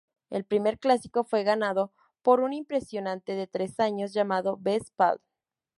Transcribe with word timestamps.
El 0.31 0.45
primer 0.45 0.79
Clásico 0.79 1.23
fue 1.23 1.43
ganado 1.43 1.93
por 2.23 2.39
un 2.39 2.53
impresionante 2.53 3.35
de 3.35 3.45
tres 3.45 3.79
años 3.79 4.13
llamado 4.13 4.57
Best 4.59 4.89
Pal. 4.95 5.21